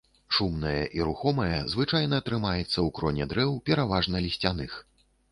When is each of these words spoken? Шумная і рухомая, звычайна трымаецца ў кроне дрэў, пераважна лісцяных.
Шумная 0.35 0.83
і 0.99 1.03
рухомая, 1.09 1.59
звычайна 1.73 2.19
трымаецца 2.29 2.63
ў 2.63 2.87
кроне 2.99 3.27
дрэў, 3.33 3.51
пераважна 3.69 4.23
лісцяных. 4.27 4.73